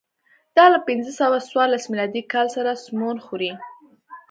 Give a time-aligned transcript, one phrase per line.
[0.57, 3.51] دا له پنځه سوه څوارلس میلادي کال سره سمون خوري.